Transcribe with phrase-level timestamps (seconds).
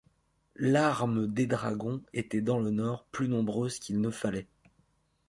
[0.55, 4.47] L'arme des dragons était dans le Nord plus nombreuse qu'il ne fallait.